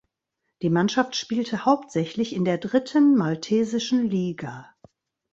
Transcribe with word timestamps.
Die 0.63 0.71
Mannschaft 0.71 1.15
spielte 1.15 1.63
hauptsächlich 1.63 2.33
in 2.33 2.43
der 2.43 2.57
dritten 2.57 3.15
maltesischen 3.15 4.09
Liga. 4.09 4.67